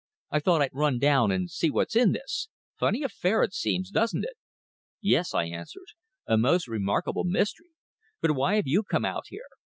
[0.31, 2.49] "I thought I'd run down and see what's in this.
[2.79, 4.33] Funny affair it seems, doesn't it?"
[4.99, 5.89] "Yes," I answered.
[6.25, 7.69] "A most remarkable mystery.
[8.19, 9.45] But why have you come out here?"